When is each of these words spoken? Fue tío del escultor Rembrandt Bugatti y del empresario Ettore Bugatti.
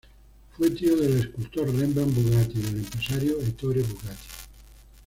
Fue 0.57 0.71
tío 0.71 0.97
del 0.97 1.19
escultor 1.19 1.71
Rembrandt 1.75 2.15
Bugatti 2.15 2.57
y 2.57 2.61
del 2.63 2.77
empresario 2.77 3.39
Ettore 3.39 3.83
Bugatti. 3.83 4.29